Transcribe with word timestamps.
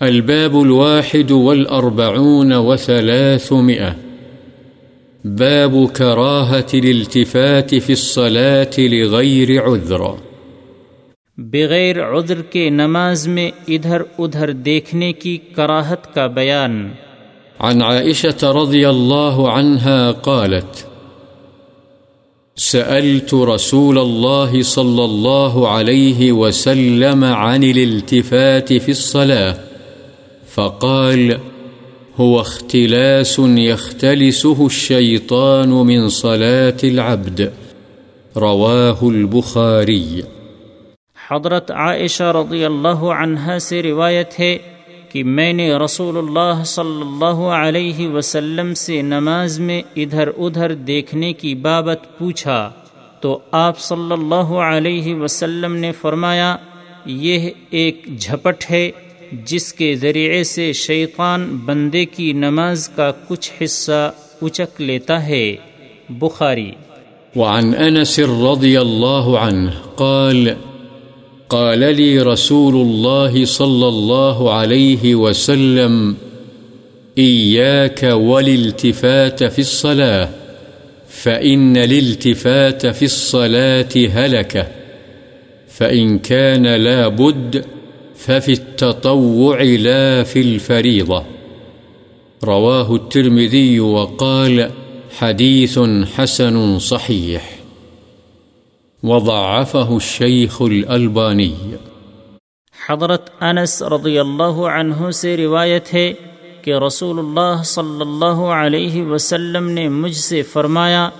الباب 0.00 0.56
الواحد 0.56 1.30
والأربعون 1.30 2.52
وثلاثمئة 2.52 3.88
باب 5.24 5.74
كراهة 5.92 6.68
الالتفات 6.74 7.70
في 7.70 7.92
الصلاة 7.92 8.78
لغير 8.78 9.62
عذر. 9.62 9.98
بغیر 11.36 12.02
عذر 12.02 12.42
کے 12.42 12.70
نماز 12.70 13.28
میں 13.28 13.50
ادھر 13.68 14.02
ادھر 14.18 14.52
دیکھنے 14.52 15.12
کی 15.12 15.36
کراہت 15.36 16.14
کا 16.14 16.26
بیان۔ 16.26 16.92
عن 17.58 17.82
عائشة 17.82 18.62
رضي 18.62 18.84
الله 18.84 19.46
عنها 19.46 20.10
قالت 20.22 20.86
سألت 22.56 23.34
رسول 23.34 23.98
الله 23.98 24.62
صلى 24.62 25.04
الله 25.04 25.68
عليه 25.68 26.32
وسلم 26.32 27.24
عن 27.24 27.62
الالتفات 27.62 28.68
في 28.68 28.90
الصلاة. 28.92 29.54
فقال، 30.54 31.38
هو 32.20 32.40
اختلاس 32.40 33.38
يختلسه 33.38 34.66
الشيطان 34.66 35.68
من 35.68 36.08
صلاة 36.08 36.82
العبد. 36.82 37.40
رواه 38.36 39.00
البخاري. 39.02 40.20
حضرت 41.30 41.70
عائشہ 41.70 42.22
رضی 42.22 42.64
اللہ 42.64 43.02
عنہا 43.16 43.58
سے 43.58 43.82
روایت 43.82 44.38
ہے 44.40 44.58
کہ 45.08 45.24
میں 45.24 45.52
نے 45.52 45.72
رسول 45.74 46.16
اللہ 46.18 46.62
صلی 46.64 47.00
اللہ 47.00 47.42
علیہ 47.58 48.08
وسلم 48.08 48.74
سے 48.74 49.02
نماز 49.02 49.58
میں 49.60 49.82
ادھر 49.96 50.28
ادھر 50.38 50.74
دیکھنے 50.74 51.32
کی 51.32 51.54
بابت 51.54 52.18
پوچھا 52.18 52.70
تو 53.20 53.38
آپ 53.50 53.78
صلی 53.78 54.12
اللہ 54.12 54.52
علیہ 54.68 55.14
وسلم 55.14 55.76
نے 55.76 55.92
فرمایا، 55.92 56.56
یہ 57.06 57.50
ایک 57.70 58.06
جھپٹ 58.18 58.70
ہے 58.70 58.90
جس 59.32 59.72
کے 59.72 59.94
ذریعے 59.94 60.44
سے 60.44 60.72
شیطان 60.72 61.56
بندے 61.64 62.04
کی 62.04 62.32
نماز 62.32 62.88
کا 62.88 63.12
کچھ 63.28 63.50
حصہ 63.64 64.12
اچک 64.42 64.80
لیتا 64.80 65.26
ہے۔ 65.26 65.56
بخاری۔ 66.08 66.70
وعن 67.36 67.74
أنس 67.74 68.18
رضي 68.18 68.76
الله 68.76 69.36
عنه 69.38 69.70
قال 69.94 70.48
قال 71.46 71.78
لي 71.78 72.18
رسول 72.18 72.74
الله 72.74 73.44
صلى 73.44 73.88
الله 73.88 74.50
عليه 74.50 75.14
وسلم 75.14 76.12
إياك 77.18 78.04
والالتفات 78.12 79.38
في 79.38 79.62
الصلاة، 79.62 80.28
فإن 81.22 81.76
الالتفات 81.76 82.80
في 82.80 83.06
الصلاة 83.06 84.00
هلكة 84.18 84.62
فإن 85.78 86.18
كان 86.18 86.66
لا 86.66 87.08
بد 87.08 87.56
ففي 88.16 88.52
التطوع 88.52 89.62
لا 89.62 90.22
في 90.24 90.40
الفريضة. 90.40 91.22
رواه 92.46 92.94
الترمذي 92.94 93.78
وقال 93.78 94.60
حديث 95.18 95.78
حسن 96.18 96.78
صحيح. 96.78 97.38
وضعفه 99.02 99.94
الشيخ 99.94 100.62
الألباني. 100.62 101.52
حضرت 102.88 103.42
انس 103.42 103.82
رضی 103.82 104.18
اللہ 104.18 104.42
عنہ 104.42 105.10
سے 105.10 105.36
روایت 105.36 105.94
ہے 105.94 106.12
کہ 106.62 106.74
رسول 106.74 107.18
اللہ 107.18 107.62
صلی 107.62 108.00
اللہ 108.00 108.40
علیہ 108.40 109.02
وسلم 109.02 109.70
نے 109.70 109.88
مجھ 109.88 110.16
سے 110.16 110.42
فرمایا، 110.42 111.10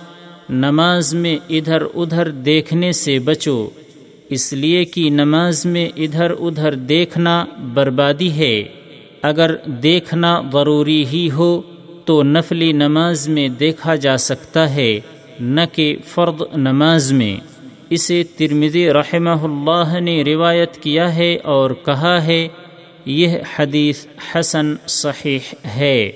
نماز 0.49 1.13
میں 1.13 1.37
ادھر 1.49 1.83
ادھر 1.95 2.29
دیکھنے 2.29 2.91
سے 2.91 3.19
بچو۔ 3.19 3.69
اس 4.29 4.53
لیے 4.53 4.85
کہ 4.85 5.09
نماز 5.09 5.65
میں 5.65 5.89
ادھر 5.95 6.31
ادھر 6.31 6.75
دیکھنا 6.75 7.45
بربادی 7.73 8.31
ہے۔ 8.31 8.63
اگر 9.21 9.55
دیکھنا 9.65 10.41
ضروری 10.53 11.05
ہی 11.13 11.29
ہو 11.31 11.61
تو 12.05 12.23
نفلی 12.23 12.71
نماز 12.71 13.27
میں 13.27 13.47
دیکھا 13.47 13.95
جا 13.95 14.17
سکتا 14.17 14.75
ہے، 14.75 14.99
نہ 15.39 15.61
کہ 15.71 15.95
فرد 16.05 16.41
نماز 16.57 17.11
میں۔ 17.11 17.37
اسے 17.89 18.23
ترمذی 18.37 18.89
رحمہ 18.89 19.43
اللہ 19.43 19.99
نے 19.99 20.23
روایت 20.23 20.77
کیا 20.77 21.15
ہے 21.15 21.35
اور 21.35 21.71
کہا 21.85 22.25
ہے، 22.25 22.47
یہ 23.05 23.37
حدیث 23.59 24.05
حسن 24.35 24.73
صحیح 24.87 25.39
ہے۔ 25.75 26.11